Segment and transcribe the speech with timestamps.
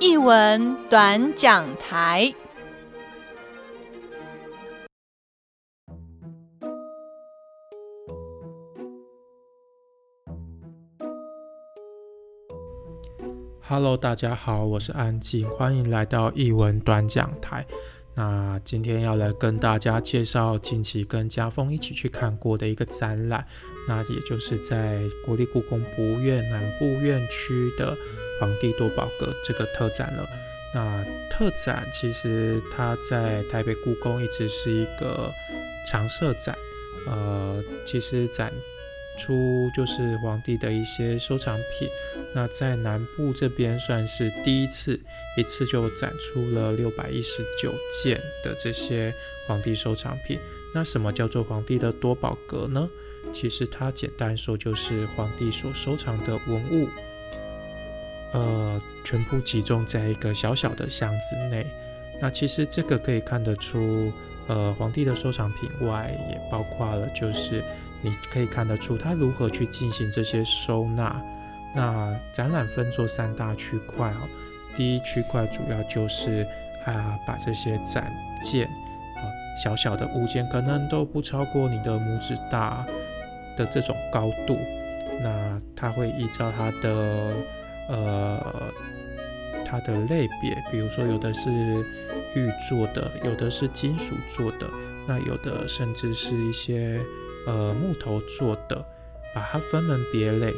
[0.00, 2.34] 译文短讲台。
[13.60, 17.66] Hello，大家好，我是安静，欢迎来到译文短讲台。
[18.14, 23.46] 那今天要来跟大家介绍近期跟家峰一起去看过的一个展览，
[23.86, 27.94] 那也就是在国立故宫博物院南部院区的
[28.40, 30.28] 皇帝多宝阁这个特展了。
[30.74, 35.32] 那特展其实它在台北故宫一直是一个
[35.86, 36.56] 常设展，
[37.06, 38.52] 呃，其实展。
[39.18, 41.86] 出就是皇帝的一些收藏品，
[42.34, 44.98] 那在南部这边算是第一次，
[45.36, 49.12] 一次就展出了六百一十九件的这些
[49.46, 50.40] 皇帝收藏品。
[50.74, 52.88] 那什么叫做皇帝的多宝阁呢？
[53.30, 56.88] 其实它简单说就是皇帝所收藏的文物，
[58.32, 61.66] 呃，全部集中在一个小小的箱子内。
[62.20, 64.12] 那其实这个可以看得出，
[64.48, 67.62] 呃，皇帝的收藏品外，也包括了就是。
[68.02, 71.22] 你可以看得出他如何去进行这些收纳。
[71.74, 74.26] 那展览分作三大区块哦。
[74.74, 76.46] 第一区块主要就是
[76.86, 78.10] 啊，把这些展
[78.42, 78.64] 件
[79.18, 79.28] 啊，
[79.62, 82.86] 小小的物件，可能都不超过你的拇指大
[83.54, 84.56] 的这种高度。
[85.22, 87.34] 那它会依照它的
[87.90, 88.72] 呃
[89.66, 94.66] 它的类别，比如说有的是玉做的，有的是金属做的，
[95.06, 97.00] 那有的甚至是一些。
[97.46, 98.84] 呃，木头做的，
[99.34, 100.52] 把它分门别类，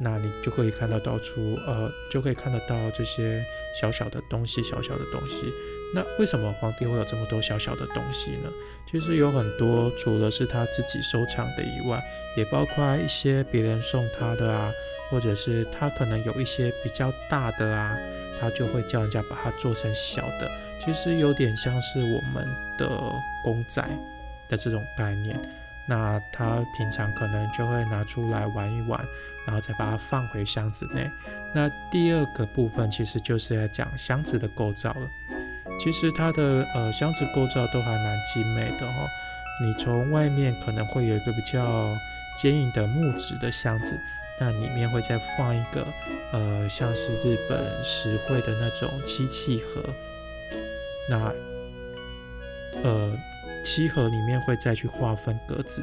[0.00, 3.44] 那你就可以看得到出，呃，就可以看得到这些
[3.80, 5.52] 小小的东西，小小的东西。
[5.94, 8.50] 那为什么皇帝会有这么多小小的东西呢？
[8.84, 12.02] 其实有很多，除了是他自己收藏的以外，
[12.36, 14.72] 也包括一些别人送他的啊，
[15.10, 17.96] 或者是他可能有一些比较大的啊，
[18.40, 20.50] 他就会叫人家把它做成小的。
[20.80, 22.44] 其实有点像是我们
[22.76, 22.88] 的
[23.44, 23.80] 公仔
[24.48, 25.40] 的这种概念。
[25.86, 28.98] 那他平常可能就会拿出来玩一玩，
[29.46, 31.10] 然后再把它放回箱子内。
[31.54, 35.06] 那第二个部分其实就是在讲箱子的构造了。
[35.78, 39.06] 其实它的呃箱子构造都还蛮精美的哦。
[39.62, 41.94] 你从外面可能会有一个比较
[42.40, 43.98] 坚硬的木质的箱子，
[44.40, 45.86] 那里面会再放一个
[46.32, 49.82] 呃像是日本石绘的那种漆器盒。
[51.10, 51.32] 那
[52.82, 53.12] 呃。
[53.64, 55.82] 漆盒里面会再去划分格子，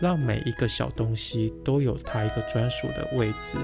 [0.00, 3.56] 让每一个小东西都有它一个专属的位置。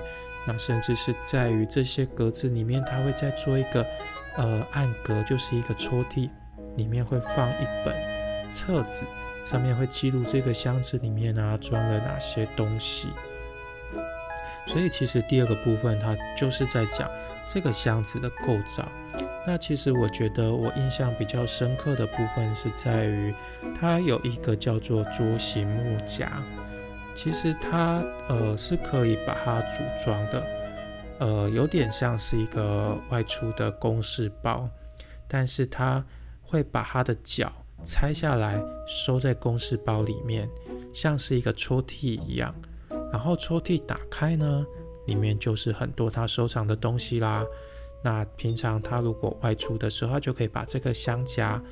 [0.46, 3.86] 那甚至是在于这些格子里面，它会再做一个
[4.36, 6.30] 呃暗格，就是一个抽屉，
[6.76, 7.94] 里面会放一本
[8.50, 9.04] 册子，
[9.46, 13.08] 上面会记录这个箱子里面啊装了哪些东西。
[14.66, 17.08] 所以其实第二个部分，它就是在讲
[17.46, 18.88] 这个箱子的构造。
[19.44, 23.34] 那其实我觉得我印象比较深刻的部分是在于，
[23.78, 26.30] 它有一个叫做桌形木夹，
[27.14, 30.46] 其实它呃是可以把它组装的，
[31.18, 34.68] 呃有点像是一个外出的公事包，
[35.26, 36.04] 但是它
[36.40, 40.48] 会把它的脚拆下来收在公事包里面，
[40.94, 42.54] 像是一个抽屉一样，
[43.10, 44.64] 然后抽屉打开呢，
[45.06, 47.44] 里面就是很多他收藏的东西啦。
[48.02, 51.62] 那平常他如果外出的时候，他就可以把这个箱夹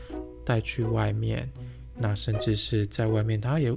[0.44, 1.50] 带去外面。
[1.96, 3.70] 那甚至是在外面，他也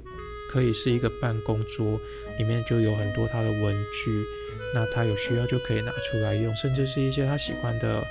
[0.48, 2.00] 可以是一个办公桌，
[2.38, 4.24] 里面就有很多他的文具。
[4.72, 8.02] 那他有需要就可以拿出来用，甚至是一些他喜欢的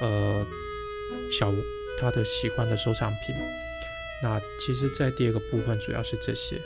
[0.00, 0.46] 呃
[1.30, 1.52] 小
[1.98, 3.34] 他的喜欢的收藏品。
[4.22, 6.56] 那其实，在第二个部分主要是这些。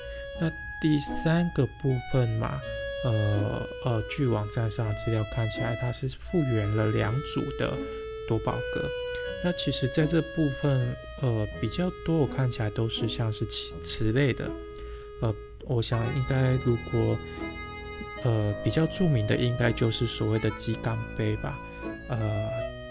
[0.40, 0.48] 那
[0.80, 2.60] 第三个部分嘛。
[3.04, 7.76] 呃呃，据网站上的资料看起来，它是复原了两组的
[8.28, 8.88] 多宝格。
[9.44, 14.48] 那其实在这部分，呃，比较多我看起来都是像是瓷瓷类的。
[15.20, 17.18] 呃，我想应该如果
[18.22, 21.58] 呃比较著名的，应该就是所谓的鸡缸杯吧。
[22.08, 22.48] 呃，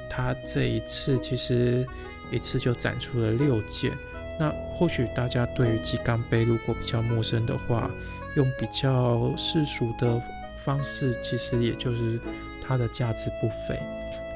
[0.09, 1.87] 它这一次其实
[2.29, 3.93] 一次就展出了六件。
[4.37, 7.89] 那或许大家对于鸡缸杯如果比较陌生的话，
[8.35, 10.21] 用比较世俗的
[10.55, 12.19] 方式，其实也就是
[12.65, 13.77] 它的价值不菲，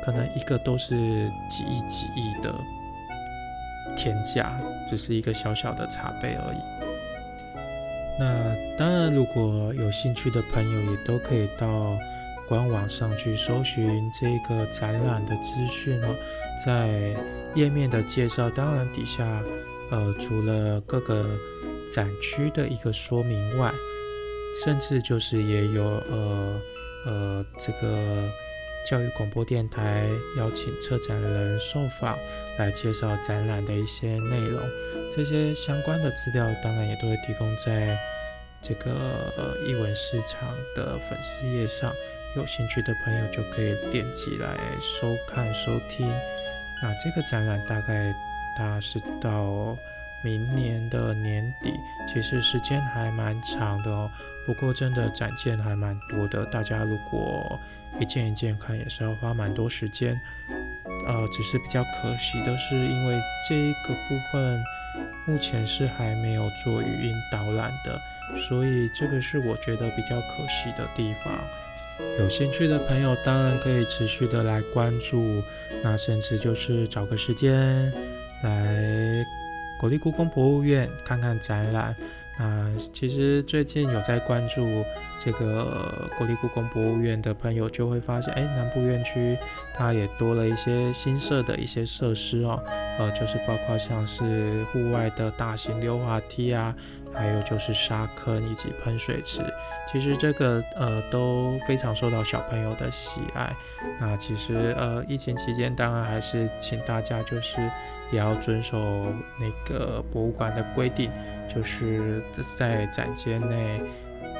[0.03, 0.95] 可能一个都是
[1.47, 2.53] 几亿几亿的
[3.95, 4.53] 天价，
[4.89, 6.57] 只是一个小小的茶杯而已。
[8.19, 11.98] 那当然，如果有兴趣的朋友，也都可以到
[12.50, 16.15] 官网上去搜寻这个展览的资讯哦。
[16.65, 17.15] 在
[17.53, 19.24] 页面的介绍，当然底下，
[19.91, 21.25] 呃，除了各个。
[21.90, 23.74] 展区的一个说明外，
[24.64, 26.62] 甚至就是也有呃
[27.06, 28.30] 呃这个
[28.90, 32.18] 教育广播电台邀请策展人受访，
[32.58, 34.62] 来介绍展览的一些内容。
[35.12, 37.98] 这些相关的资料当然也都会提供在
[38.62, 41.94] 这个译文市场的粉丝页上，
[42.36, 46.08] 有兴趣的朋友就可以点击来收看收听。
[46.84, 48.14] 那这个展览大概
[48.58, 49.78] 它是到
[50.25, 51.72] 明年的年底，
[52.12, 54.10] 其实时间还蛮长的哦。
[54.44, 57.60] 不过真的展件还蛮多的，大家如果
[58.00, 60.19] 一件一件看也是要花蛮多时间，
[61.06, 63.56] 呃，只是比较可惜的是，因为这
[63.88, 64.63] 个部分
[65.27, 68.01] 目前是还没有做语音导览的，
[68.36, 71.39] 所以这个是我觉得比较可惜的地方。
[72.19, 75.42] 有兴趣的朋友当然可以持续的来关注，
[75.83, 77.92] 那甚至就是找个时间
[78.44, 79.25] 来
[79.86, 81.96] 国立故宫博物院看看展览。
[82.38, 84.62] 那其实最近有在关注
[85.24, 89.38] 这个国立故宫博物院的朋友，就会发现，哎，南部院区
[89.74, 92.62] 它也多了一些新设的一些设施哦，
[93.00, 96.76] 呃，就是包括像是户外的大型溜滑梯啊，
[97.14, 99.42] 还有就是沙坑以及喷水池，
[99.92, 103.56] 其实这个呃都非常受到小朋友的喜爱。
[104.00, 107.58] 那其实呃疫情期间，当然还是请大家就是
[108.12, 108.78] 也要遵守
[109.40, 111.10] 那个博物馆的规定。
[111.56, 112.22] 就是
[112.57, 113.80] 在展间内，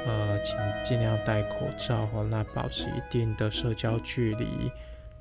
[0.04, 0.54] 呃，请
[0.84, 4.70] 尽量戴口罩哦，那保持一定的社交距离，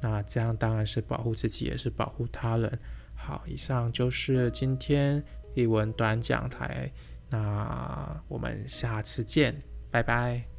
[0.01, 2.79] 那这样当然是保护自己，也是保护他人。
[3.15, 6.91] 好，以上就是今天一文短讲台，
[7.29, 9.55] 那我们下次见，
[9.89, 10.54] 拜拜。